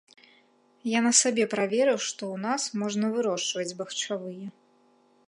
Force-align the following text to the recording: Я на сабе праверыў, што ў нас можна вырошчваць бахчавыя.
Я 0.91 0.99
на 1.07 1.11
сабе 1.19 1.45
праверыў, 1.53 1.99
што 2.07 2.23
ў 2.33 2.45
нас 2.47 2.61
можна 2.85 3.05
вырошчваць 3.19 3.77
бахчавыя. 3.83 4.47